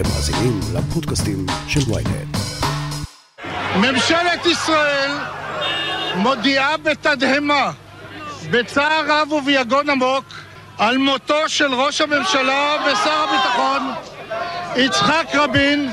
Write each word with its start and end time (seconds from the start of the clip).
אתם 0.00 0.08
מאזינים 0.08 0.60
לפודקאסטים 0.74 1.46
של 1.68 1.80
ויינט. 1.92 2.36
ממשלת 3.76 4.46
ישראל 4.46 5.10
מודיעה 6.16 6.76
בתדהמה, 6.76 7.70
בצער 8.50 9.04
רב 9.08 9.32
וביגון 9.32 9.90
עמוק, 9.90 10.24
על 10.78 10.98
מותו 10.98 11.48
של 11.48 11.74
ראש 11.74 12.00
הממשלה 12.00 12.76
ושר 12.86 13.26
הביטחון 13.28 13.82
יצחק 14.76 15.26
רבין, 15.34 15.90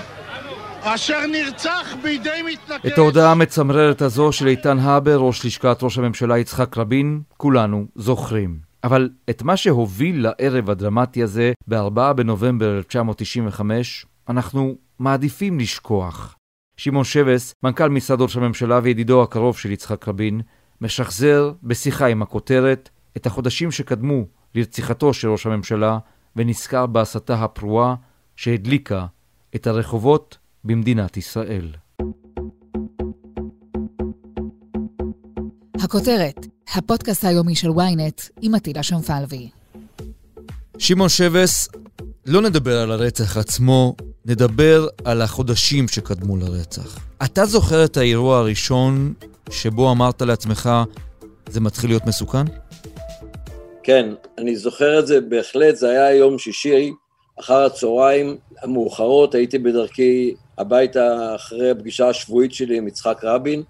אשר 0.81 1.25
נרצח 1.31 1.95
בידי 2.03 2.41
מתנגד... 2.45 2.85
את 2.87 2.97
ההודעה 2.97 3.31
המצמררת 3.31 4.01
הזו 4.01 4.31
של 4.31 4.47
איתן 4.47 4.79
הבר, 4.79 5.17
ראש 5.17 5.45
לשכת 5.45 5.77
ראש 5.81 5.97
הממשלה 5.97 6.37
יצחק 6.37 6.77
רבין, 6.77 7.21
כולנו 7.37 7.85
זוכרים. 7.95 8.66
אבל 8.83 9.09
את 9.29 9.43
מה 9.43 9.57
שהוביל 9.57 10.27
לערב 10.27 10.69
הדרמטי 10.69 11.23
הזה 11.23 11.51
ב-4 11.67 12.13
בנובמבר 12.13 12.77
1995, 12.77 14.05
אנחנו 14.29 14.75
מעדיפים 14.99 15.59
לשכוח. 15.59 16.35
שמעון 16.77 17.03
שבס, 17.03 17.53
מנכ"ל 17.63 17.89
משרד 17.89 18.21
ראש 18.21 18.37
הממשלה 18.37 18.79
וידידו 18.83 19.23
הקרוב 19.23 19.57
של 19.57 19.71
יצחק 19.71 20.07
רבין, 20.07 20.41
משחזר 20.81 21.51
בשיחה 21.63 22.05
עם 22.07 22.21
הכותרת 22.21 22.89
את 23.17 23.25
החודשים 23.25 23.71
שקדמו 23.71 24.25
לרציחתו 24.55 25.13
של 25.13 25.29
ראש 25.29 25.45
הממשלה 25.45 25.97
ונזכר 26.35 26.85
בהסתה 26.85 27.43
הפרועה 27.43 27.95
שהדליקה 28.35 29.05
את 29.55 29.67
הרחובות 29.67 30.37
במדינת 30.63 31.17
ישראל. 31.17 31.71
הכותרת, 35.83 36.47
הפודקאסט 36.75 37.25
היומי 37.25 37.55
של 37.55 37.69
ynet 37.69 38.29
עם 38.41 38.55
עטילה 38.55 38.83
שומפלבי. 38.83 39.49
שמעון 40.77 41.09
שבס, 41.09 41.69
לא 42.25 42.41
נדבר 42.41 42.79
על 42.79 42.91
הרצח 42.91 43.37
עצמו, 43.37 43.95
נדבר 44.25 44.87
על 45.05 45.21
החודשים 45.21 45.87
שקדמו 45.87 46.37
לרצח. 46.37 46.99
אתה 47.23 47.45
זוכר 47.45 47.85
את 47.85 47.97
האירוע 47.97 48.37
הראשון 48.37 49.13
שבו 49.49 49.91
אמרת 49.91 50.21
לעצמך, 50.21 50.69
זה 51.49 51.59
מתחיל 51.59 51.89
להיות 51.89 52.05
מסוכן? 52.05 52.45
כן, 53.83 54.09
אני 54.37 54.55
זוכר 54.55 54.99
את 54.99 55.07
זה 55.07 55.21
בהחלט, 55.21 55.75
זה 55.75 55.89
היה 55.89 56.15
יום 56.15 56.39
שישי, 56.39 56.91
אחר 57.39 57.65
הצהריים 57.65 58.37
המאוחרות, 58.61 59.35
הייתי 59.35 59.59
בדרכי 59.59 60.35
הביתה 60.57 61.35
אחרי 61.35 61.71
הפגישה 61.71 62.09
השבועית 62.09 62.53
שלי 62.53 62.77
עם 62.77 62.87
יצחק 62.87 63.19
רבין. 63.23 63.63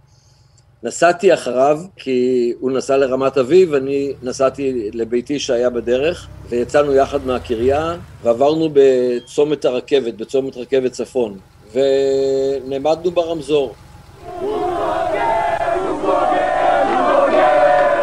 נסעתי 0.84 1.34
אחריו, 1.34 1.80
כי 1.96 2.54
הוא 2.60 2.72
נסע 2.72 2.98
לרמת 2.98 3.38
אביב, 3.38 3.74
אני 3.74 4.14
נסעתי 4.24 4.90
לביתי 4.94 5.40
שהיה 5.40 5.70
בדרך, 5.70 6.28
ויצאנו 6.50 6.94
יחד 6.94 7.26
מהקריה, 7.26 7.96
ועברנו 8.24 8.70
בצומת 8.74 9.66
הרכבת, 9.66 10.14
בצומת 10.14 10.58
רכבת 10.58 10.92
צפון, 10.92 11.38
ונעמדנו 11.74 13.12
ברמזור. 13.12 13.74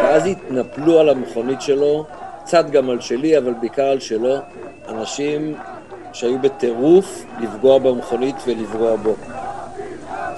ואז 0.03 0.25
התנפלו 0.25 0.99
על 0.99 1.09
המכונית 1.09 1.61
שלו, 1.61 2.05
קצת 2.43 2.69
גם 2.69 2.89
על 2.89 3.01
שלי, 3.01 3.37
אבל 3.37 3.53
בעיקר 3.59 3.85
על 3.85 3.99
שלו, 3.99 4.35
אנשים 4.87 5.55
שהיו 6.13 6.39
בטירוף 6.39 7.25
לפגוע 7.41 7.79
במכונית 7.79 8.35
ולפגוע 8.47 8.95
בו. 8.95 9.15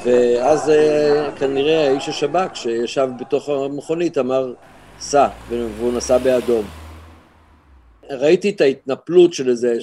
ואז 0.04 0.70
אה, 0.70 1.30
כנראה 1.40 1.88
האיש 1.88 2.10
השב"כ 2.10 2.56
שישב 2.56 3.10
בתוך 3.20 3.50
המכונית 3.50 4.18
אמר, 4.18 4.54
סע, 5.00 5.28
והוא 5.50 5.94
נסע 5.94 6.18
באדום. 6.18 6.66
ראיתי 8.10 8.50
את 8.50 8.62
ההתנפלות 8.62 9.34
של 9.34 9.50
איזה 9.50 9.78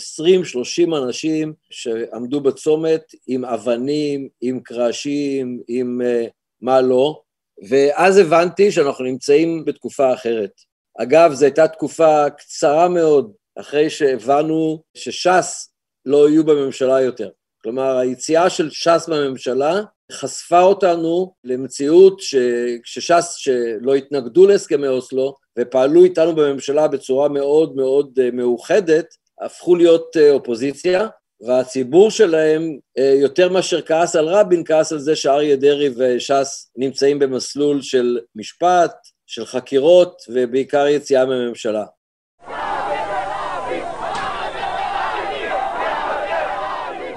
20-30 0.91 0.97
אנשים 0.97 1.53
שעמדו 1.71 2.41
בצומת 2.41 3.03
עם 3.27 3.45
אבנים, 3.45 4.29
עם 4.41 4.61
קרשים, 4.61 5.61
עם 5.69 6.01
uh, 6.05 6.31
מה 6.61 6.81
לא, 6.81 7.21
ואז 7.69 8.19
הבנתי 8.19 8.73
שאנחנו 8.73 9.05
נמצאים 9.05 9.65
בתקופה 9.65 10.15
אחרת. 10.15 10.51
אגב, 10.99 11.33
זו 11.33 11.45
הייתה 11.45 11.69
תקופה 11.69 12.31
קצרה 12.31 12.89
מאוד 12.89 13.33
אחרי 13.61 13.91
שהבנו 13.91 14.83
שש"ס 14.97 15.75
לא 16.07 16.29
יהיו 16.29 16.45
בממשלה 16.45 17.01
יותר. 17.01 17.31
כלומר, 17.63 17.97
היציאה 17.97 18.51
של 18.51 18.71
ש"ס 18.71 19.09
בממשלה 19.09 19.81
חשפה 20.13 20.61
אותנו 20.61 21.35
למציאות 21.45 22.21
שש"ס, 22.85 23.35
שלא 23.35 23.95
התנגדו 23.95 24.47
להסכמי 24.47 24.89
אוסלו 24.89 25.35
ופעלו 25.59 26.05
איתנו 26.05 26.35
בממשלה 26.35 26.89
בצורה 26.89 27.29
מאוד 27.29 27.77
מאוד 27.77 28.19
אה, 28.23 28.31
מאוחדת, 28.31 29.07
הפכו 29.41 29.77
להיות 29.77 30.17
אה, 30.17 30.31
אופוזיציה, 30.31 31.09
והציבור 31.41 32.11
שלהם, 32.11 32.79
אה, 32.99 33.15
יותר 33.21 33.49
מאשר 33.49 33.83
כעס 33.83 34.17
על 34.17 34.29
רבין, 34.29 34.63
כעס 34.67 34.93
על 34.93 34.99
זה 34.99 35.17
שאריה 35.17 35.57
דרעי 35.57 35.89
וש"ס 35.97 36.71
נמצאים 36.77 37.19
במסלול 37.19 37.83
של 37.83 38.19
משפט, 38.37 38.95
של 39.27 39.47
חקירות 39.47 40.23
ובעיקר 40.29 40.87
יציאה 40.87 41.27
מהממשלה. 41.27 41.85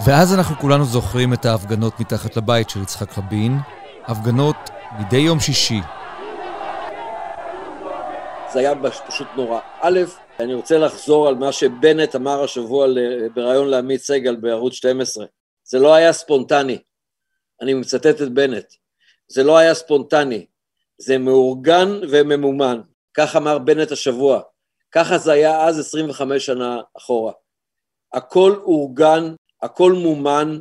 ואז 0.07 0.33
אנחנו 0.33 0.55
כולנו 0.55 0.85
זוכרים 0.85 1.33
את 1.33 1.45
ההפגנות 1.45 1.99
מתחת 1.99 2.37
לבית 2.37 2.69
של 2.69 2.81
יצחק 2.81 3.17
רבין, 3.17 3.57
הפגנות 4.03 4.55
מדי 4.99 5.17
יום 5.17 5.39
שישי. 5.39 5.79
זה 8.53 8.59
היה 8.59 8.73
פשוט 9.07 9.27
נורא. 9.35 9.59
א', 9.81 9.99
אני 10.39 10.53
רוצה 10.53 10.77
לחזור 10.77 11.27
על 11.27 11.35
מה 11.35 11.51
שבנט 11.51 12.15
אמר 12.15 12.43
השבוע 12.43 12.87
בריאיון 13.33 13.67
לעמית 13.67 14.01
סגל 14.01 14.35
בערוץ 14.35 14.73
12. 14.73 15.25
זה 15.63 15.79
לא 15.79 15.93
היה 15.93 16.13
ספונטני. 16.13 16.77
אני 17.61 17.73
מצטט 17.73 18.21
את 18.21 18.33
בנט. 18.33 18.73
זה 19.27 19.43
לא 19.43 19.57
היה 19.57 19.73
ספונטני. 19.73 20.45
זה 20.97 21.17
מאורגן 21.17 21.99
וממומן. 22.11 22.81
כך 23.13 23.35
אמר 23.35 23.57
בנט 23.57 23.91
השבוע. 23.91 24.41
ככה 24.91 25.17
זה 25.17 25.31
היה 25.31 25.65
אז 25.65 25.79
25 25.79 26.45
שנה 26.45 26.81
אחורה. 26.97 27.31
הכל 28.13 28.55
אורגן, 28.63 29.33
הכל 29.61 29.93
מומן, 29.93 30.59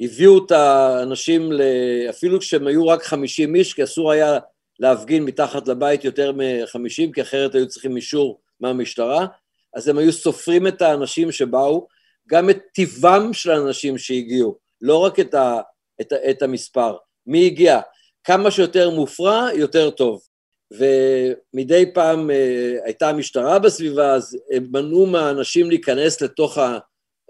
הביאו 0.00 0.46
את 0.46 0.50
האנשים, 0.50 1.50
אפילו 2.10 2.40
כשהם 2.40 2.66
היו 2.66 2.86
רק 2.86 3.02
50 3.02 3.54
איש, 3.54 3.74
כי 3.74 3.84
אסור 3.84 4.12
היה 4.12 4.38
להפגין 4.80 5.24
מתחת 5.24 5.68
לבית 5.68 6.04
יותר 6.04 6.32
מ-50, 6.32 7.12
כי 7.14 7.22
אחרת 7.22 7.54
היו 7.54 7.68
צריכים 7.68 7.96
אישור 7.96 8.40
מהמשטרה, 8.60 9.26
אז 9.74 9.88
הם 9.88 9.98
היו 9.98 10.12
סופרים 10.12 10.66
את 10.66 10.82
האנשים 10.82 11.32
שבאו, 11.32 11.86
גם 12.28 12.50
את 12.50 12.58
טיבם 12.74 13.32
של 13.32 13.50
האנשים 13.50 13.98
שהגיעו, 13.98 14.58
לא 14.80 14.98
רק 14.98 15.20
את, 15.20 15.34
ה, 15.34 15.60
את, 16.00 16.12
ה, 16.12 16.30
את 16.30 16.42
המספר. 16.42 16.96
מי 17.26 17.46
הגיע? 17.46 17.80
כמה 18.24 18.50
שיותר 18.50 18.90
מופרע, 18.90 19.48
יותר 19.54 19.90
טוב. 19.90 20.20
ומדי 20.70 21.94
פעם 21.94 22.30
אה, 22.30 22.76
הייתה 22.84 23.12
משטרה 23.12 23.58
בסביבה, 23.58 24.14
אז 24.14 24.38
הם 24.50 24.66
מנעו 24.72 25.06
מהאנשים 25.06 25.68
להיכנס 25.70 26.20
לתוך 26.20 26.58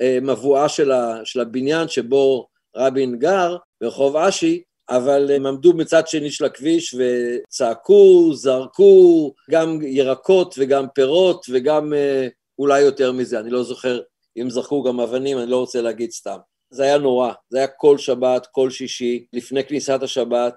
המבואה 0.00 0.68
של, 0.68 0.92
ה, 0.92 1.20
של 1.24 1.40
הבניין 1.40 1.88
שבו 1.88 2.46
רבין 2.76 3.18
גר, 3.18 3.56
ברחוב 3.80 4.16
אשי, 4.16 4.62
אבל 4.90 5.30
הם 5.30 5.46
עמדו 5.46 5.72
מצד 5.72 6.08
שני 6.08 6.30
של 6.30 6.44
הכביש 6.44 6.94
וצעקו, 6.98 8.30
זרקו 8.34 9.34
גם 9.50 9.78
ירקות 9.82 10.54
וגם 10.58 10.86
פירות 10.94 11.46
וגם 11.50 11.94
אה, 11.94 12.28
אולי 12.58 12.80
יותר 12.80 13.12
מזה, 13.12 13.40
אני 13.40 13.50
לא 13.50 13.62
זוכר 13.62 14.00
אם 14.36 14.50
זרקו 14.50 14.82
גם 14.82 15.00
אבנים, 15.00 15.38
אני 15.38 15.50
לא 15.50 15.58
רוצה 15.58 15.82
להגיד 15.82 16.10
סתם. 16.10 16.36
זה 16.70 16.82
היה 16.82 16.98
נורא, 16.98 17.32
זה 17.50 17.58
היה 17.58 17.66
כל 17.66 17.98
שבת, 17.98 18.46
כל 18.50 18.70
שישי, 18.70 19.26
לפני 19.32 19.64
כניסת 19.64 20.02
השבת, 20.02 20.54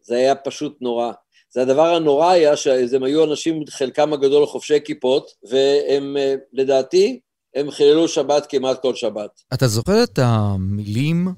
זה 0.00 0.16
היה 0.16 0.34
פשוט 0.34 0.76
נורא. 0.80 1.12
זה 1.50 1.62
הדבר 1.62 1.94
הנורא 1.94 2.30
היה 2.30 2.56
שהם 2.56 3.02
היו 3.02 3.24
אנשים, 3.24 3.66
חלקם 3.70 4.12
הגדול 4.12 4.46
חובשי 4.46 4.80
כיפות, 4.84 5.30
והם, 5.42 6.16
אה, 6.16 6.34
לדעתי, 6.52 7.20
הם 7.56 7.70
חיללו 7.70 8.08
שבת 8.08 8.46
כמעט 8.48 8.82
כל 8.82 8.94
שבת. 8.94 9.42
אתה 9.54 9.66
זוכר 9.66 10.02
את 10.02 10.18
המילים, 10.22 11.28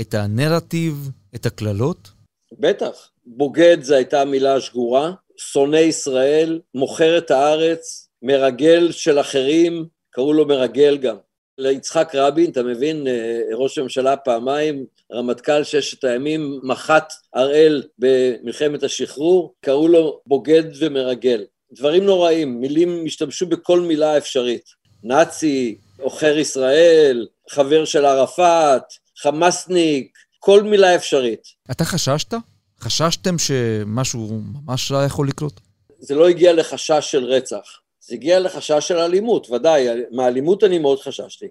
את 0.00 0.14
הנרטיב, 0.14 1.10
את 1.34 1.46
הקללות? 1.46 2.10
בטח. 2.58 3.10
בוגד 3.26 3.82
זו 3.82 3.94
הייתה 3.94 4.20
המילה 4.20 4.60
שגורה, 4.60 5.12
שונא 5.36 5.76
ישראל, 5.76 6.60
מוכר 6.74 7.18
את 7.18 7.30
הארץ, 7.30 8.08
מרגל 8.22 8.92
של 8.92 9.20
אחרים, 9.20 9.86
קראו 10.10 10.32
לו 10.32 10.46
מרגל 10.46 10.96
גם. 10.96 11.16
ליצחק 11.58 12.14
רבין, 12.14 12.50
אתה 12.50 12.62
מבין, 12.62 13.06
אה, 13.06 13.40
ראש 13.54 13.78
הממשלה 13.78 14.16
פעמיים, 14.16 14.86
רמטכ"ל 15.12 15.64
ששת 15.64 16.04
הימים, 16.04 16.60
מח"ט 16.62 17.12
הראל 17.34 17.82
במלחמת 17.98 18.82
השחרור, 18.82 19.54
קראו 19.60 19.88
לו 19.88 20.20
בוגד 20.26 20.64
ומרגל. 20.78 21.44
דברים 21.72 22.04
נוראים, 22.04 22.60
מילים 22.60 23.02
השתמשו 23.06 23.46
בכל 23.46 23.80
מילה 23.80 24.18
אפשרית. 24.18 24.64
נאצי, 25.02 25.78
עוכר 26.00 26.38
ישראל, 26.38 27.26
חבר 27.50 27.84
של 27.84 28.04
ערפאת, 28.04 28.82
חמאסניק, 29.16 30.18
כל 30.38 30.62
מילה 30.62 30.94
אפשרית. 30.94 31.42
אתה 31.70 31.84
חששת? 31.84 32.34
חששתם 32.80 33.38
שמשהו 33.38 34.40
ממש 34.66 34.90
לא 34.90 35.04
יכול 35.04 35.28
לקרות? 35.28 35.60
זה 35.98 36.14
לא 36.14 36.28
הגיע 36.28 36.52
לחשש 36.52 37.08
של 37.10 37.24
רצח, 37.24 37.80
זה 38.00 38.14
הגיע 38.14 38.40
לחשש 38.40 38.88
של 38.88 38.98
אלימות, 38.98 39.50
ודאי, 39.50 39.86
מאלימות 40.10 40.64
אני 40.64 40.78
מאוד 40.78 41.00
חששתי. 41.00 41.46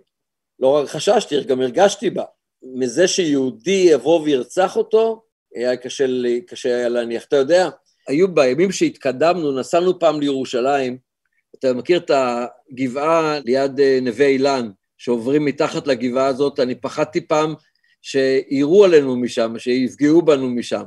לא 0.59 0.67
רק 0.67 0.89
חששתי, 0.89 1.43
גם 1.43 1.61
הרגשתי 1.61 2.09
בה. 2.09 2.23
מזה 2.63 3.07
שיהודי 3.07 3.87
יבוא 3.91 4.21
וירצח 4.21 4.75
אותו, 4.75 5.21
היה 5.55 5.77
קשה, 5.77 6.05
קשה 6.47 6.75
היה 6.75 6.89
להניח. 6.89 7.23
אתה 7.23 7.35
יודע, 7.35 7.69
היו 8.07 8.33
בימים 8.33 8.71
שהתקדמנו, 8.71 9.59
נסענו 9.59 9.99
פעם 9.99 10.19
לירושלים, 10.19 10.97
אתה 11.55 11.73
מכיר 11.73 11.97
את 11.97 12.11
הגבעה 12.13 13.39
ליד 13.45 13.79
אה, 13.79 13.99
נווה 14.01 14.25
אילן, 14.25 14.69
שעוברים 14.97 15.45
מתחת 15.45 15.87
לגבעה 15.87 16.27
הזאת, 16.27 16.59
אני 16.59 16.75
פחדתי 16.75 17.27
פעם 17.27 17.53
שיירו 18.01 18.85
עלינו 18.85 19.15
משם, 19.15 19.59
שיפגעו 19.59 20.21
בנו 20.21 20.49
משם. 20.49 20.83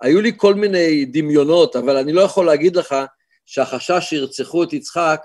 היו 0.00 0.20
לי 0.20 0.32
כל 0.36 0.54
מיני 0.54 1.04
דמיונות, 1.04 1.76
אבל 1.76 1.96
אני 1.96 2.12
לא 2.12 2.20
יכול 2.20 2.46
להגיד 2.46 2.76
לך 2.76 2.94
שהחשש 3.46 4.06
שירצחו 4.08 4.62
את 4.62 4.72
יצחק 4.72 5.20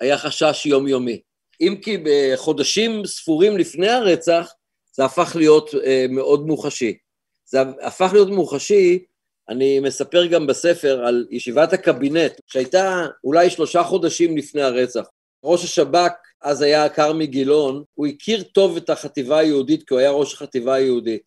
היה 0.00 0.18
חשש 0.18 0.66
יומיומי. 0.66 1.20
אם 1.60 1.76
כי 1.82 1.98
בחודשים 2.04 3.06
ספורים 3.06 3.56
לפני 3.56 3.88
הרצח, 3.88 4.52
זה 4.92 5.04
הפך 5.04 5.36
להיות 5.36 5.70
אה, 5.84 6.06
מאוד 6.08 6.46
מוחשי. 6.46 6.96
זה 7.44 7.60
הפך 7.82 8.10
להיות 8.12 8.28
מוחשי, 8.28 9.04
אני 9.48 9.80
מספר 9.80 10.26
גם 10.26 10.46
בספר 10.46 11.04
על 11.06 11.26
ישיבת 11.30 11.72
הקבינט, 11.72 12.40
שהייתה 12.46 13.06
אולי 13.24 13.50
שלושה 13.50 13.82
חודשים 13.82 14.36
לפני 14.36 14.62
הרצח. 14.62 15.04
ראש 15.44 15.64
השב"כ 15.64 16.12
אז 16.42 16.62
היה 16.62 16.88
כרמי 16.88 17.26
גילון, 17.26 17.82
הוא 17.94 18.06
הכיר 18.06 18.42
טוב 18.42 18.76
את 18.76 18.90
החטיבה 18.90 19.38
היהודית 19.38 19.88
כי 19.88 19.94
הוא 19.94 20.00
היה 20.00 20.10
ראש 20.10 20.34
החטיבה 20.34 20.74
היהודית. 20.74 21.22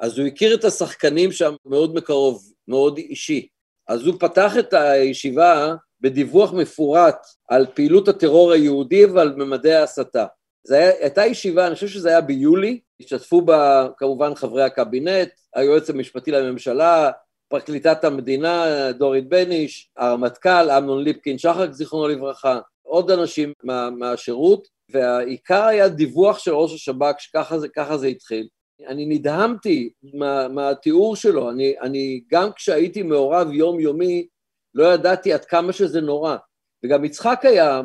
אז 0.00 0.18
הוא 0.18 0.26
הכיר 0.26 0.54
את 0.54 0.64
השחקנים 0.64 1.32
שם 1.32 1.54
מאוד 1.66 1.94
מקרוב, 1.94 2.52
מאוד 2.68 2.98
אישי. 2.98 3.48
אז 3.88 4.06
הוא 4.06 4.14
פתח 4.20 4.52
את 4.58 4.72
הישיבה 4.74 5.74
בדיווח 6.00 6.52
מפורט 6.52 7.26
על 7.48 7.66
פעילות 7.74 8.08
הטרור 8.08 8.52
היהודי 8.52 9.04
ועל 9.04 9.34
ממדי 9.36 9.72
ההסתה. 9.72 10.26
זו 10.64 10.74
הייתה 10.74 11.26
ישיבה, 11.26 11.66
אני 11.66 11.74
חושב 11.74 11.88
שזה 11.88 12.08
היה 12.08 12.20
ביולי, 12.20 12.80
השתתפו 13.00 13.42
בה 13.42 13.88
כמובן 13.96 14.34
חברי 14.34 14.62
הקבינט, 14.62 15.28
היועץ 15.54 15.90
המשפטי 15.90 16.30
לממשלה, 16.30 17.10
פרקליטת 17.52 18.04
המדינה 18.04 18.64
דורית 18.92 19.28
בניש, 19.28 19.90
הרמטכ"ל 19.96 20.70
אמנון 20.70 21.04
ליפקין 21.04 21.38
שחק 21.38 21.70
זיכרונו 21.70 22.08
לברכה, 22.08 22.60
עוד 22.82 23.10
אנשים 23.10 23.52
מה, 23.62 23.90
מהשירות, 23.90 24.68
והעיקר 24.88 25.64
היה 25.64 25.88
דיווח 25.88 26.38
של 26.38 26.50
ראש 26.50 26.74
השב"כ 26.74 27.20
שככה 27.20 27.58
זה, 27.58 27.68
זה 27.96 28.06
התחיל. 28.06 28.48
אני 28.86 29.06
נדהמתי 29.06 29.90
מה, 30.14 30.48
מהתיאור 30.48 31.16
שלו, 31.16 31.50
אני, 31.50 31.74
אני 31.80 32.22
גם 32.30 32.52
כשהייתי 32.52 33.02
מעורב 33.02 33.52
יומיומי 33.52 34.26
לא 34.74 34.94
ידעתי 34.94 35.32
עד 35.32 35.44
כמה 35.44 35.72
שזה 35.72 36.00
נורא, 36.00 36.36
וגם 36.84 37.04
יצחק 37.04 37.40
היה, 37.42 37.80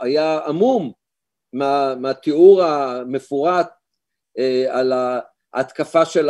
היה 0.00 0.40
עמום 0.46 0.92
מה, 1.52 1.94
מהתיאור 1.94 2.62
המפורט 2.62 3.68
אה, 4.38 4.78
על 4.78 4.92
ההתקפה 5.54 6.04
של 6.04 6.28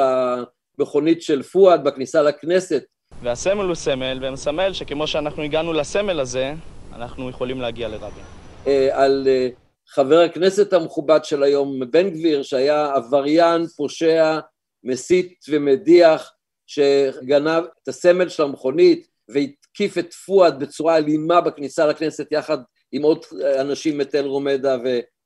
המכונית 0.79 1.23
של 1.23 1.43
פואד 1.43 1.85
בכניסה 1.85 2.23
לכנסת. 2.23 2.85
והסמל 3.23 3.65
הוא 3.65 3.75
סמל, 3.75 4.19
ומסמל 4.23 4.73
שכמו 4.73 5.07
שאנחנו 5.07 5.43
הגענו 5.43 5.73
לסמל 5.73 6.21
הזה, 6.21 6.53
אנחנו 6.93 7.31
יכולים 7.31 7.61
להגיע 7.61 7.89
לרבין. 7.89 8.25
אה, 8.67 9.05
על 9.05 9.29
אה, 9.29 9.49
חבר 9.89 10.21
הכנסת 10.21 10.73
המכובד 10.73 11.25
של 11.25 11.43
היום, 11.43 11.81
בן 11.91 12.11
גביר, 12.11 12.43
שהיה 12.43 12.95
עבריין, 12.95 13.67
פושע, 13.67 14.39
מסית 14.85 15.45
ומדיח, 15.49 16.33
שגנב 16.67 17.65
את 17.83 17.89
הסמל 17.89 18.29
של 18.29 18.43
המכונית 18.43 19.09
והתקיף 19.29 19.99
את 19.99 20.15
פואד 20.15 20.59
בצורה 20.61 20.97
אלימה 20.97 21.41
בכניסה 21.41 21.87
לכנסת 21.87 22.33
יחד 22.33 22.59
עם 22.93 23.03
עוד 23.03 23.25
אנשים 23.61 23.99
מתל 23.99 24.25
רומדה 24.25 24.77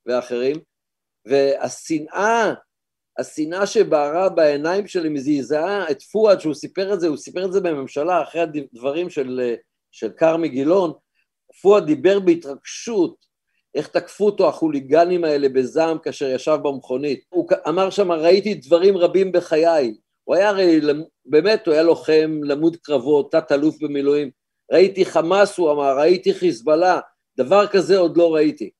ואחרים. 0.07 0.57
והשנאה, 1.27 2.53
השנאה 3.19 3.67
שבערה 3.67 4.29
בעיניים 4.29 4.87
שלי 4.87 5.21
זעזעה 5.21 5.91
את 5.91 6.03
פואד, 6.03 6.41
שהוא 6.41 6.55
סיפר 6.55 6.95
את 6.95 7.01
זה, 7.01 7.09
הוא 7.09 7.17
סיפר 7.17 7.45
את 7.45 7.53
זה 7.53 7.61
בממשלה 7.61 8.23
אחרי 8.23 8.41
הדברים 8.41 9.11
של, 9.11 9.55
של 9.91 10.11
כרמי 10.17 10.49
גילון, 10.49 10.93
פואד 11.63 11.87
דיבר 11.87 12.21
בהתרגשות 12.21 13.33
איך 13.75 13.89
תקפו 13.89 14.27
אותו 14.27 14.49
החוליגנים 14.49 15.25
האלה 15.25 15.49
בזעם 15.49 15.99
כאשר 15.99 16.27
ישב 16.29 16.59
במכונית. 16.63 17.25
הוא 17.29 17.49
אמר 17.69 17.91
שם, 17.91 18.13
ראיתי 18.13 18.55
דברים 18.55 18.97
רבים 18.97 19.33
בחיי. 19.33 19.95
הוא 20.25 20.37
היה 20.37 20.49
הרי, 20.49 20.81
באמת, 21.27 21.67
הוא 21.67 21.75
היה 21.75 21.83
לוחם, 21.83 22.41
למוד 22.45 22.77
קרבות, 22.77 23.33
תת-אלוף 23.33 23.83
במילואים. 23.83 24.31
ראיתי 24.73 25.05
חמאס, 25.05 25.59
הוא 25.59 25.73
אמר, 25.73 25.99
ראיתי 25.99 26.35
חיזבאללה, 26.35 27.01
דבר 27.37 27.67
כזה 27.67 27.99
עוד 27.99 28.17
לא 28.17 28.35
ראיתי. 28.35 28.71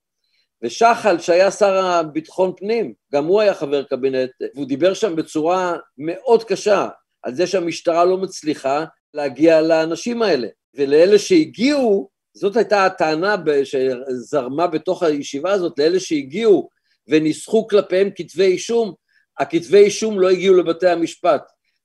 ושחל, 0.63 1.19
שהיה 1.19 1.51
שר 1.51 1.85
הביטחון 1.85 2.53
פנים, 2.57 2.93
גם 3.13 3.25
הוא 3.25 3.41
היה 3.41 3.53
חבר 3.53 3.83
קבינט, 3.83 4.29
והוא 4.55 4.67
דיבר 4.67 4.93
שם 4.93 5.15
בצורה 5.15 5.75
מאוד 5.97 6.43
קשה 6.43 6.87
על 7.23 7.35
זה 7.35 7.47
שהמשטרה 7.47 8.05
לא 8.05 8.17
מצליחה 8.17 8.85
להגיע 9.13 9.61
לאנשים 9.61 10.21
האלה. 10.21 10.47
ולאלה 10.73 11.19
שהגיעו, 11.19 12.09
זאת 12.33 12.57
הייתה 12.57 12.85
הטענה 12.85 13.35
שזרמה 13.63 14.67
בתוך 14.67 15.03
הישיבה 15.03 15.51
הזאת 15.51 15.79
לאלה 15.79 15.99
שהגיעו 15.99 16.69
וניסחו 17.07 17.67
כלפיהם 17.67 18.09
כתבי 18.15 18.45
אישום, 18.45 18.93
הכתבי 19.39 19.77
אישום 19.77 20.19
לא 20.19 20.29
הגיעו 20.29 20.55
לבתי 20.55 20.87
המשפט. 20.87 21.41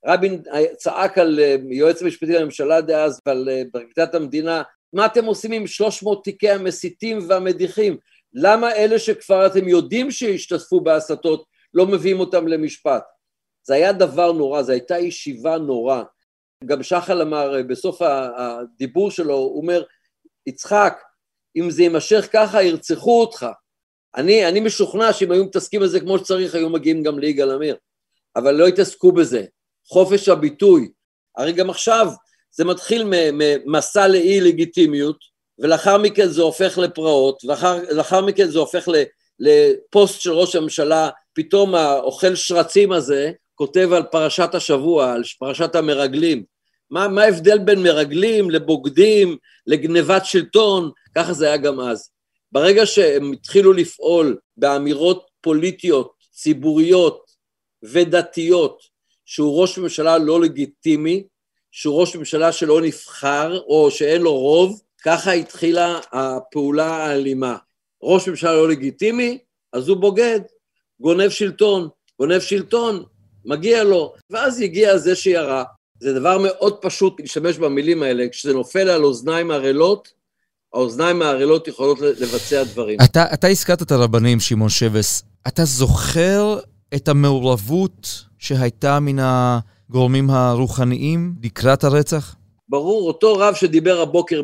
רבין 0.07 0.43
צעק 0.77 1.19
על 1.19 1.41
אה, 1.41 1.57
יועץ 1.71 2.03
המשפטי 2.03 2.33
לממשלה 2.33 2.81
דאז 2.81 3.21
ועל 3.27 3.49
אה, 3.49 3.63
פרקליטת 3.73 4.15
המדינה, 4.15 4.63
מה 4.93 5.07
אתם 5.07 5.25
עושים 5.25 5.53
עם 5.53 5.67
300 5.67 6.25
תיקי 6.25 6.51
המסיתים 6.51 7.19
והמדיחים? 7.29 7.97
למה 8.35 8.73
אלה 8.73 8.99
שכבר 8.99 9.47
אתם 9.47 9.69
יודעים 9.69 10.11
שהשתתפו 10.11 10.81
בהסתות 10.81 11.45
לא 11.75 11.87
מביאים 11.87 12.21
אותם 12.21 12.49
למשפט? 12.49 13.03
זה 13.63 13.75
היה 13.75 13.93
דבר 13.93 14.33
נורא, 14.33 14.63
זו 14.63 14.73
הייתה 14.73 14.99
ישיבה 14.99 15.59
נורא. 15.59 16.03
גם 16.65 16.83
שחל 16.83 17.23
אמר 17.23 17.57
אה, 17.57 17.63
בסוף 17.63 18.03
הדיבור 18.37 19.11
שלו, 19.11 19.35
הוא 19.35 19.63
אומר, 19.63 19.83
יצחק, 20.47 20.99
אם 21.57 21.71
זה 21.71 21.83
יימשך 21.83 22.29
ככה, 22.33 22.63
ירצחו 22.63 23.21
אותך. 23.21 23.47
אני, 24.17 24.49
אני 24.49 24.61
משוכנע 24.61 25.13
שאם 25.13 25.33
היו 25.33 25.45
מתעסקים 25.45 25.81
בזה 25.81 26.01
כמו 26.01 26.19
שצריך, 26.19 26.55
היו 26.55 26.71
מגיעים 26.71 27.03
גם 27.03 27.19
ליגאל 27.19 27.51
עמיר. 27.51 27.77
אבל 28.37 28.55
לא 28.55 28.67
התעסקו 28.67 29.13
בזה. 29.13 29.45
חופש 29.89 30.29
הביטוי. 30.29 30.89
הרי 31.37 31.53
גם 31.53 31.71
עכשיו 31.71 32.07
זה 32.51 32.65
מתחיל 32.65 33.05
ממסע 33.33 34.09
לאי 34.09 34.41
לגיטימיות, 34.41 35.17
ולאחר 35.59 35.99
מכן 35.99 36.29
זה 36.29 36.43
הופך 36.43 36.79
לפרעות, 36.79 37.45
ולאחר 37.45 38.21
מכן 38.21 38.49
זה 38.49 38.59
הופך 38.59 38.89
לפוסט 39.39 40.21
של 40.21 40.33
ראש 40.33 40.57
הממשלה, 40.57 41.09
פתאום 41.33 41.75
האוכל 41.75 42.35
שרצים 42.35 42.93
הזה 42.93 43.33
כותב 43.55 43.89
על 43.93 44.03
פרשת 44.03 44.55
השבוע, 44.55 45.13
על 45.13 45.23
פרשת 45.39 45.75
המרגלים. 45.75 46.45
מה, 46.91 47.23
ההבדל 47.23 47.59
בין 47.59 47.83
מרגלים 47.83 48.51
לבוגדים, 48.51 49.37
לגנבת 49.67 50.25
שלטון? 50.25 50.91
ככה 51.15 51.33
זה 51.33 51.47
היה 51.47 51.57
גם 51.57 51.81
אז. 51.81 52.11
ברגע 52.53 52.87
שהם 52.87 53.33
התחילו 53.33 53.73
לפעול 53.73 54.39
באמירות 54.57 55.27
פוליטיות, 55.41 56.13
ציבוריות 56.33 57.31
ודתיות, 57.83 58.83
שהוא 59.25 59.61
ראש 59.61 59.79
ממשלה 59.79 60.19
לא 60.19 60.41
לגיטימי, 60.41 61.25
שהוא 61.71 62.01
ראש 62.01 62.17
ממשלה 62.17 62.53
שלא 62.53 62.81
נבחר 62.81 63.61
או 63.61 63.91
שאין 63.91 64.23
לו 64.23 64.39
רוב, 64.39 64.81
ככה 65.05 65.33
התחילה 65.33 66.01
הפעולה 66.13 66.97
האלימה. 66.97 67.57
ראש 68.03 68.29
ממשלה 68.29 68.53
לא 68.53 68.69
לגיטימי, 68.69 69.39
אז 69.73 69.89
הוא 69.89 69.97
בוגד, 69.97 70.41
גונב 71.01 71.29
שלטון. 71.29 71.89
גונב 72.19 72.41
שלטון, 72.41 73.03
מגיע 73.45 73.85
לו. 73.85 74.15
ואז 74.31 74.61
הגיע 74.61 74.99
זה 74.99 75.17
שירה, 75.17 75.65
זה 76.01 76.13
דבר 76.13 76.39
מאוד 76.39 76.77
פשוט 76.81 77.21
להשתמש 77.21 77.59
במילים 77.59 78.03
האלה, 78.03 78.29
כשזה 78.29 78.53
נופל 78.53 78.89
על 78.89 79.05
אוזניים 79.05 79.51
ערלות, 79.51 80.09
האוזניים 80.75 81.23
הערלות 81.23 81.69
יכולות 81.69 82.01
לבצע 82.01 82.65
דברים. 82.65 82.99
אתה, 83.05 83.25
אתה 83.35 83.47
הזכרת 83.47 83.83
את 83.83 83.91
הרבנים, 83.91 84.41
שמעון 84.41 84.69
שבס. 84.69 85.23
אתה 85.49 85.65
זוכר 85.65 86.59
את 86.95 87.09
המעורבות 87.09 88.25
שהייתה 88.39 89.01
מן 89.01 89.17
הגורמים 89.21 90.31
הרוחניים 90.31 91.35
לקראת 91.43 91.85
הרצח? 91.85 92.35
ברור, 92.69 93.07
אותו 93.07 93.35
רב 93.35 93.55
שדיבר 93.55 94.01
הבוקר 94.01 94.43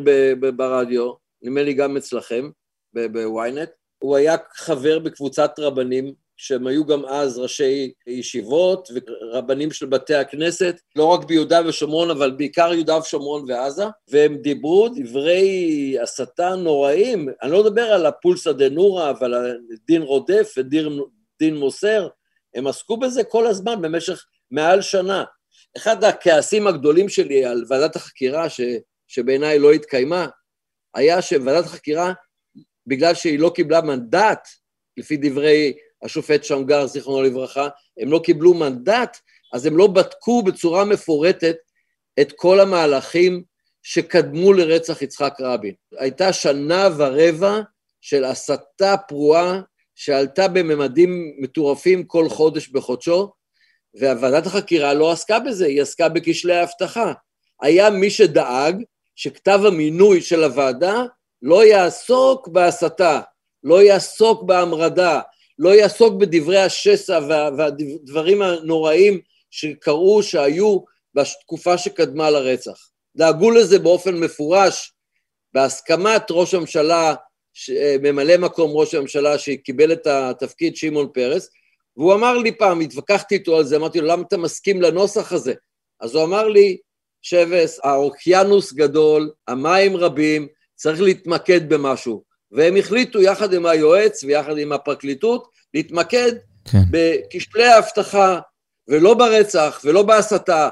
ברדיו, 0.55 1.13
נדמה 1.41 1.63
לי 1.63 1.73
גם 1.73 1.97
אצלכם, 1.97 2.49
בוויינט, 2.93 3.69
הוא 3.99 4.15
היה 4.15 4.35
חבר 4.53 4.99
בקבוצת 4.99 5.51
רבנים 5.59 6.13
שהם 6.37 6.67
היו 6.67 6.85
גם 6.85 7.05
אז 7.05 7.39
ראשי 7.39 7.91
ישיבות 8.07 8.89
ורבנים 8.93 9.71
של 9.71 9.85
בתי 9.85 10.15
הכנסת, 10.15 10.79
לא 10.95 11.05
רק 11.05 11.25
ביהודה 11.25 11.61
ושומרון, 11.65 12.09
אבל 12.09 12.31
בעיקר 12.31 12.73
יהודה 12.73 12.97
ושומרון 12.97 13.45
ועזה, 13.47 13.83
והם 14.07 14.37
דיברו 14.37 14.89
דברי 14.95 15.97
הסתה 16.03 16.55
נוראים. 16.55 17.29
אני 17.41 17.51
לא 17.51 17.63
מדבר 17.63 17.81
על 17.81 18.05
הפולסא 18.05 18.51
דנורא 18.51 19.13
ועל 19.19 19.57
דין 19.87 20.01
רודף 20.01 20.53
ודין 20.57 21.55
מוסר, 21.55 22.07
הם 22.55 22.67
עסקו 22.67 22.97
בזה 22.97 23.23
כל 23.23 23.47
הזמן 23.47 23.81
במשך 23.81 24.25
מעל 24.51 24.81
שנה. 24.81 25.23
אחד 25.77 26.03
הכעסים 26.03 26.67
הגדולים 26.67 27.09
שלי 27.09 27.45
על 27.45 27.63
ועדת 27.69 27.95
החקירה, 27.95 28.49
ש, 28.49 28.61
שבעיניי 29.07 29.59
לא 29.59 29.71
התקיימה, 29.71 30.27
היה 30.93 31.21
שוועדת 31.21 31.65
החקירה, 31.65 32.13
בגלל 32.87 33.13
שהיא 33.13 33.39
לא 33.39 33.51
קיבלה 33.55 33.81
מנדט, 33.81 34.47
לפי 34.97 35.17
דברי 35.17 35.73
השופט 36.03 36.43
שמגר, 36.43 36.85
זיכרונו 36.85 37.23
לברכה, 37.23 37.67
הם 37.99 38.11
לא 38.11 38.21
קיבלו 38.23 38.53
מנדט, 38.53 39.17
אז 39.53 39.65
הם 39.65 39.77
לא 39.77 39.87
בדקו 39.87 40.43
בצורה 40.43 40.85
מפורטת 40.85 41.55
את 42.21 42.31
כל 42.35 42.59
המהלכים 42.59 43.43
שקדמו 43.83 44.53
לרצח 44.53 45.01
יצחק 45.01 45.33
רבין. 45.39 45.73
הייתה 45.97 46.33
שנה 46.33 46.89
ורבע 46.97 47.59
של 48.01 48.23
הסתה 48.23 48.95
פרועה 49.07 49.61
שעלתה 49.95 50.47
בממדים 50.47 51.35
מטורפים 51.39 52.03
כל 52.03 52.29
חודש 52.29 52.67
בחודשו, 52.67 53.31
והוועדת 53.99 54.45
החקירה 54.45 54.93
לא 54.93 55.11
עסקה 55.11 55.39
בזה, 55.39 55.65
היא 55.65 55.81
עסקה 55.81 56.09
בכשלי 56.09 56.55
האבטחה. 56.55 57.13
היה 57.61 57.89
מי 57.89 58.09
שדאג 58.09 58.83
שכתב 59.15 59.59
המינוי 59.65 60.21
של 60.21 60.43
הוועדה 60.43 61.03
לא 61.41 61.65
יעסוק 61.65 62.47
בהסתה, 62.47 63.21
לא 63.63 63.81
יעסוק 63.81 64.43
בהמרדה, 64.43 65.21
לא 65.59 65.69
יעסוק 65.75 66.13
בדברי 66.13 66.57
השסע 66.57 67.19
והדברים 67.57 68.41
הנוראים 68.41 69.19
שקרו, 69.51 70.23
שהיו 70.23 70.79
בתקופה 71.13 71.77
שקדמה 71.77 72.29
לרצח. 72.29 72.89
דאגו 73.17 73.51
לזה 73.51 73.79
באופן 73.79 74.15
מפורש, 74.15 74.93
בהסכמת 75.53 76.23
ראש 76.29 76.53
הממשלה, 76.53 77.15
ממלא 78.01 78.37
מקום 78.37 78.71
ראש 78.71 78.95
הממשלה 78.95 79.37
שקיבל 79.37 79.91
את 79.93 80.07
התפקיד 80.07 80.75
שמעון 80.75 81.07
פרס, 81.13 81.49
והוא 81.97 82.13
אמר 82.13 82.37
לי 82.37 82.51
פעם, 82.51 82.79
התווכחתי 82.79 83.35
איתו 83.35 83.57
על 83.57 83.63
זה, 83.63 83.75
אמרתי 83.75 84.01
לו, 84.01 84.07
למה 84.07 84.23
אתה 84.27 84.37
מסכים 84.37 84.81
לנוסח 84.81 85.31
הזה? 85.31 85.53
אז 86.01 86.15
הוא 86.15 86.23
אמר 86.23 86.47
לי, 86.47 86.77
שבס, 87.21 87.79
האוקיינוס 87.83 88.73
גדול, 88.73 89.31
המים 89.47 89.97
רבים, 89.97 90.47
צריך 90.75 91.01
להתמקד 91.01 91.69
במשהו. 91.69 92.23
והם 92.51 92.77
החליטו 92.77 93.21
יחד 93.21 93.53
עם 93.53 93.65
היועץ 93.65 94.23
ויחד 94.23 94.57
עם 94.57 94.71
הפרקליטות 94.71 95.47
להתמקד 95.73 96.31
כן. 96.71 96.81
בכשלי 96.91 97.65
האבטחה, 97.65 98.39
ולא 98.87 99.13
ברצח 99.13 99.81
ולא 99.83 100.03
בהסתה, 100.03 100.69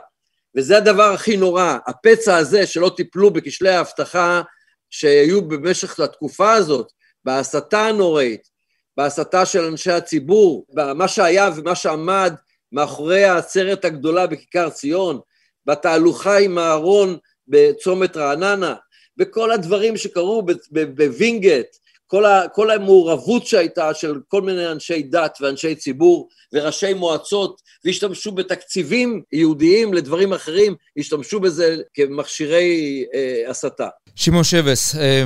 וזה 0.55 0.77
הדבר 0.77 1.13
הכי 1.13 1.37
נורא, 1.37 1.77
הפצע 1.87 2.37
הזה 2.37 2.65
שלא 2.65 2.91
טיפלו 2.95 3.31
בכשלי 3.31 3.69
האבטחה 3.69 4.41
שהיו 4.89 5.47
במשך 5.47 5.99
התקופה 5.99 6.53
הזאת, 6.53 6.91
בהסתה 7.23 7.85
הנוראית, 7.85 8.49
בהסתה 8.97 9.45
של 9.45 9.63
אנשי 9.63 9.91
הציבור, 9.91 10.65
במה 10.73 11.07
שהיה 11.07 11.49
ומה 11.55 11.75
שעמד 11.75 12.33
מאחורי 12.71 13.23
העצרת 13.23 13.85
הגדולה 13.85 14.27
בכיכר 14.27 14.69
ציון, 14.69 15.19
בתהלוכה 15.65 16.37
עם 16.37 16.59
אהרון 16.59 17.17
בצומת 17.47 18.17
רעננה, 18.17 18.75
בכל 19.17 19.51
הדברים 19.51 19.97
שקרו 19.97 20.43
בווינגייט, 20.71 21.67
כל, 22.07 22.23
כל 22.53 22.71
המעורבות 22.71 23.47
שהייתה 23.47 23.93
של 23.93 24.15
כל 24.27 24.41
מיני 24.41 24.71
אנשי 24.71 25.03
דת 25.03 25.37
ואנשי 25.41 25.75
ציבור 25.75 26.29
וראשי 26.53 26.93
מועצות, 26.93 27.61
והשתמשו 27.85 28.31
בתקציבים 28.31 29.21
יהודיים 29.31 29.93
לדברים 29.93 30.33
אחרים, 30.33 30.75
השתמשו 30.97 31.39
בזה 31.39 31.77
כמכשירי 31.93 33.05
אה, 33.13 33.49
הסתה. 33.49 33.87
שמעון 34.15 34.43
שבס, 34.43 34.95
אה, 34.95 35.23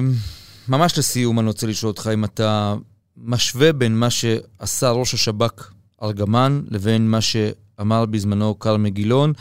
ממש 0.68 0.98
לסיום 0.98 1.40
אני 1.40 1.48
רוצה 1.48 1.68
לשאול 1.68 1.90
אותך 1.90 2.10
אם 2.14 2.26
אתה 2.26 2.76
משווה 3.18 3.74
בין 3.74 3.94
מה 3.94 4.10
שעשה 4.10 4.92
ראש 4.92 5.14
השב"כ 5.14 5.72
ארגמן 6.04 6.62
לבין 6.72 7.08
מה 7.08 7.22
שאמר 7.22 8.06
בזמנו 8.06 8.60
כרמי 8.60 8.90
גילון. 8.90 9.34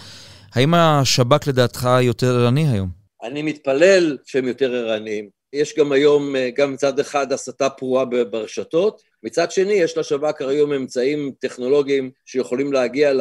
האם 0.55 0.75
השב"כ 0.75 1.49
לדעתך 1.49 1.89
יותר 2.01 2.37
ערני 2.37 2.69
היום? 2.69 2.89
אני 3.23 3.43
מתפלל 3.43 4.17
שהם 4.25 4.49
יותר 4.49 4.75
ערניים. 4.75 5.29
יש 5.53 5.75
גם 5.79 5.93
היום, 5.93 6.37
אה, 6.37 6.51
גם 6.57 6.73
מצד 6.73 6.99
אחד 6.99 7.33
הסתה 7.33 7.71
פרועה 7.71 8.05
ברשתות, 8.05 9.03
מצד 9.23 9.51
שני 9.51 9.73
יש 9.73 9.99
לשב"כ 9.99 10.43
היום 10.43 10.73
אמצעים 10.73 11.33
טכנולוגיים 11.41 12.11
שיכולים 12.25 12.73
להגיע 12.73 13.13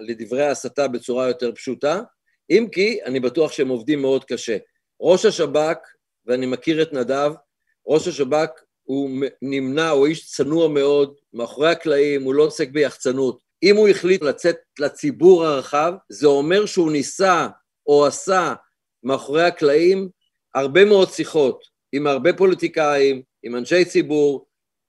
לדברי 0.00 0.42
ההסתה 0.42 0.88
בצורה 0.88 1.28
יותר 1.28 1.52
פשוטה, 1.52 2.00
אם 2.50 2.66
כי 2.72 2.98
אני 3.04 3.20
בטוח 3.20 3.52
שהם 3.52 3.68
עובדים 3.68 4.00
מאוד 4.00 4.24
קשה. 4.24 4.56
ראש 5.00 5.24
השב"כ, 5.24 5.76
ואני 6.26 6.46
מכיר 6.46 6.82
את 6.82 6.92
נדב, 6.92 7.32
ראש 7.86 8.08
השב"כ 8.08 8.48
הוא 8.88 9.10
נמנע, 9.42 9.88
הוא 9.88 10.06
איש 10.06 10.30
צנוע 10.30 10.68
מאוד, 10.68 11.14
מאחורי 11.32 11.70
הקלעים, 11.70 12.22
הוא 12.22 12.34
לא 12.34 12.42
עוסק 12.42 12.68
ביחצנות. 12.68 13.40
אם 13.62 13.76
הוא 13.76 13.88
החליט 13.88 14.22
לצאת 14.22 14.56
לציבור 14.78 15.46
הרחב, 15.46 15.92
זה 16.08 16.26
אומר 16.26 16.66
שהוא 16.66 16.92
ניסה 16.92 17.48
או 17.86 18.06
עשה 18.06 18.54
מאחורי 19.02 19.44
הקלעים 19.44 20.08
הרבה 20.54 20.84
מאוד 20.84 21.10
שיחות 21.10 21.64
עם 21.92 22.06
הרבה 22.06 22.32
פוליטיקאים, 22.32 23.22
עם 23.42 23.56
אנשי 23.56 23.84
ציבור, 23.84 24.46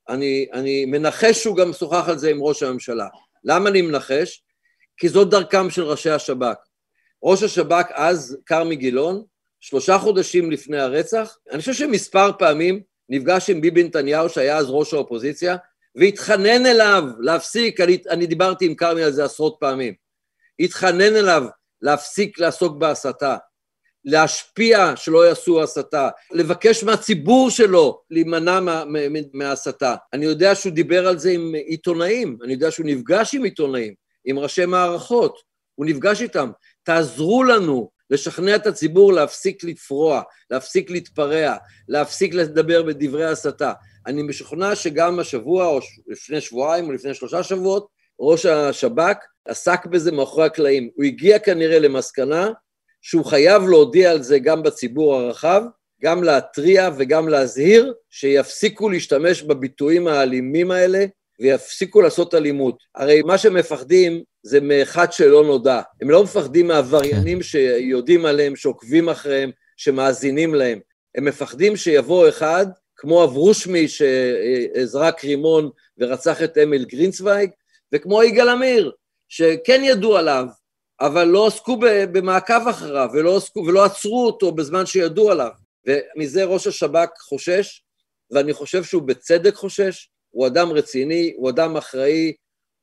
אני, 0.10 0.48
אני 0.54 0.86
מנחש 0.86 1.44
שהוא 1.44 1.56
גם 1.58 1.74
שוחח 1.74 2.10
על 2.10 2.18
זה 2.18 2.30
עם 2.30 2.44
ראש 2.44 2.64
הממשלה. 2.64 3.08
למה 3.44 3.70
אני 3.70 3.82
מנחש? 3.82 4.44
כי 4.98 5.10
זאת 5.10 5.30
דרכם 5.30 5.70
של 5.70 5.84
ראשי 5.84 6.10
השב"כ. 6.10 6.58
ראש 7.24 7.44
השב"כ 7.44 7.92
אז, 7.94 8.38
כרמי 8.46 8.76
גילון, 8.76 9.24
שלושה 9.60 9.98
חודשים 9.98 10.52
לפני 10.52 10.80
הרצח, 10.80 11.38
אני 11.52 11.60
חושב 11.60 11.74
שמספר 11.74 12.32
פעמים 12.40 12.89
נפגש 13.10 13.50
עם 13.50 13.62
ביבי 13.62 13.84
נתניהו, 13.84 14.30
שהיה 14.30 14.58
אז 14.58 14.66
ראש 14.70 14.94
האופוזיציה, 14.94 15.56
והתחנן 15.96 16.66
אליו 16.66 17.04
להפסיק, 17.20 17.82
אני, 17.82 17.98
אני 18.10 18.26
דיברתי 18.26 18.66
עם 18.66 18.76
כרמי 18.76 19.04
על 19.04 19.12
זה 19.12 19.26
עשרות 19.26 19.58
פעמים, 19.60 19.94
התחנן 20.60 21.16
אליו 21.16 21.44
להפסיק 21.82 22.40
לעסוק 22.40 22.78
בהסתה, 22.78 23.38
להשפיע 24.06 24.96
שלא 24.96 25.28
יעשו 25.28 25.64
הסתה, 25.64 26.10
לבקש 26.32 26.84
מהציבור 26.84 27.50
שלו 27.50 28.02
להימנע 28.10 28.60
מה, 28.60 28.86
מה, 28.86 29.00
מהסתה. 29.34 29.96
אני 30.14 30.26
יודע 30.26 30.56
שהוא 30.56 30.74
דיבר 30.74 31.08
על 31.08 31.20
זה 31.20 31.32
עם 31.32 31.56
עיתונאים, 31.56 32.38
אני 32.44 32.54
יודע 32.54 32.72
שהוא 32.72 32.86
נפגש 32.86 33.36
עם 33.36 33.44
עיתונאים, 33.44 33.94
עם 34.26 34.40
ראשי 34.40 34.66
מערכות, 34.66 35.40
הוא 35.76 35.86
נפגש 35.86 36.22
איתם. 36.22 36.52
תעזרו 36.84 37.44
לנו 37.44 37.90
לשכנע 38.10 38.56
את 38.56 38.68
הציבור 38.68 39.14
להפסיק 39.14 39.64
לפרוע, 39.64 40.22
להפסיק 40.50 40.90
להתפרע, 40.90 41.56
להפסיק 41.88 42.34
לדבר 42.34 42.84
בדברי 42.84 43.26
הסתה. 43.26 43.74
אני 44.08 44.24
משוכנע 44.24 44.76
שגם 44.76 45.20
השבוע, 45.20 45.68
או 45.68 45.80
לפני 46.08 46.42
שבועיים, 46.42 46.88
או 46.88 46.92
לפני 46.92 47.14
שלושה 47.14 47.44
שבועות, 47.44 47.88
ראש 48.20 48.46
השב"כ 48.46 49.18
עסק 49.46 49.86
בזה 49.86 50.12
מאחורי 50.12 50.46
הקלעים. 50.46 50.90
הוא 50.96 51.06
הגיע 51.06 51.40
כנראה 51.40 51.80
למסקנה 51.80 52.50
שהוא 53.02 53.26
חייב 53.26 53.64
להודיע 53.64 54.12
על 54.12 54.24
זה 54.24 54.40
גם 54.40 54.64
בציבור 54.64 55.16
הרחב, 55.16 55.64
גם 56.04 56.24
להתריע 56.24 56.90
וגם 56.98 57.28
להזהיר, 57.28 57.94
שיפסיקו 58.10 58.90
להשתמש 58.90 59.42
בביטויים 59.42 60.08
האלימים 60.08 60.72
האלה 60.72 61.06
ויפסיקו 61.40 62.02
לעשות 62.02 62.36
אלימות. 62.36 62.84
הרי 62.96 63.22
מה 63.22 63.38
שמפחדים 63.38 64.24
זה 64.44 64.62
מאחד 64.62 65.14
שלא 65.14 65.44
נודע. 65.44 65.82
הם 66.02 66.10
לא 66.10 66.24
מפחדים 66.24 66.68
מעבריינים 66.68 67.44
שיודעים 67.44 68.26
עליהם, 68.26 68.56
שעוקבים 68.56 69.10
אחריהם, 69.10 69.52
שמאזינים 69.78 70.56
להם. 70.56 70.80
הם 71.16 71.26
מפחדים 71.26 71.76
שיבוא 71.76 72.30
אחד, 72.30 72.66
כמו 72.96 73.24
אברושמי 73.24 73.88
שזרק 73.88 75.24
רימון 75.24 75.70
ורצח 75.98 76.44
את 76.44 76.58
אמיל 76.58 76.86
גרינצוויג, 76.86 77.50
וכמו 77.94 78.24
יגאל 78.24 78.50
עמיר, 78.50 78.92
שכן 79.30 79.82
ידעו 79.84 80.18
עליו, 80.18 80.46
אבל 81.02 81.24
לא 81.24 81.48
עסקו 81.48 81.78
במעקב 82.12 82.68
אחריו 82.70 83.10
ולא, 83.14 83.38
עסקו, 83.38 83.60
ולא 83.60 83.86
עצרו 83.86 84.26
אותו 84.26 84.52
בזמן 84.52 84.86
שידעו 84.86 85.32
עליו. 85.32 85.50
ומזה 85.88 86.44
ראש 86.44 86.68
השב"כ 86.68 87.10
חושש, 87.20 87.84
ואני 88.32 88.54
חושב 88.54 88.84
שהוא 88.84 89.02
בצדק 89.02 89.56
חושש, 89.56 90.10
הוא 90.32 90.48
אדם 90.48 90.72
רציני, 90.72 91.34
הוא 91.36 91.50
אדם 91.50 91.78
אחראי, 91.78 92.34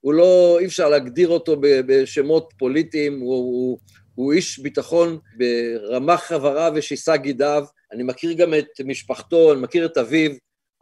הוא 0.01 0.15
לא, 0.15 0.57
אי 0.61 0.67
אפשר 0.67 0.89
להגדיר 0.89 1.29
אותו 1.29 1.57
בשמות 1.61 2.53
פוליטיים, 2.59 3.21
הוא, 3.21 3.35
הוא, 3.35 3.79
הוא 4.15 4.33
איש 4.33 4.59
ביטחון 4.59 5.19
ברמ"ח 5.37 6.25
חבריו 6.25 6.73
ושיסה 6.75 7.17
גידיו. 7.17 7.65
אני 7.93 8.03
מכיר 8.03 8.33
גם 8.33 8.55
את 8.55 8.81
משפחתו, 8.85 9.53
אני 9.53 9.61
מכיר 9.61 9.87
את 9.87 9.99
אביו, 9.99 10.31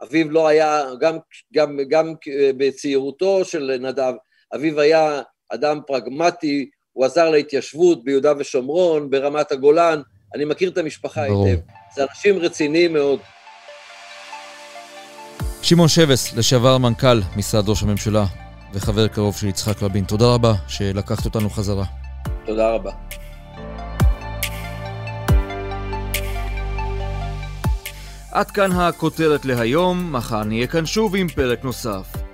אביו 0.03 0.31
לא 0.31 0.47
היה, 0.47 0.83
גם, 0.99 1.17
גם, 1.53 1.79
גם 1.89 2.13
בצעירותו 2.57 3.45
של 3.45 3.77
נדב, 3.81 4.13
אביו 4.55 4.79
היה 4.79 5.21
אדם 5.49 5.79
פרגמטי, 5.87 6.69
הוא 6.93 7.05
עזר 7.05 7.29
להתיישבות 7.29 8.03
ביהודה 8.03 8.33
ושומרון, 8.37 9.09
ברמת 9.09 9.51
הגולן, 9.51 10.01
אני 10.35 10.45
מכיר 10.45 10.69
את 10.69 10.77
המשפחה 10.77 11.21
היטב. 11.21 11.61
זה 11.95 12.03
אנשים 12.03 12.37
רציניים 12.37 12.93
מאוד. 12.93 13.19
שמעון 15.65 15.87
שבס, 15.87 16.33
לשעבר 16.33 16.77
מנכ"ל 16.77 17.21
משרד 17.35 17.69
ראש 17.69 17.83
הממשלה 17.83 18.25
וחבר 18.73 19.07
קרוב 19.07 19.35
של 19.35 19.47
יצחק 19.47 19.83
רבין, 19.83 20.03
תודה 20.03 20.25
רבה 20.33 20.53
שלקחת 20.67 21.25
אותנו 21.25 21.49
חזרה. 21.49 21.85
תודה 22.45 22.69
רבה. 22.71 22.91
עד 28.31 28.51
כאן 28.51 28.71
הכותרת 28.71 29.45
להיום, 29.45 30.13
מחר 30.13 30.43
נהיה 30.43 30.67
כאן 30.67 30.85
שוב 30.85 31.15
עם 31.15 31.27
פרק 31.27 31.63
נוסף. 31.63 32.24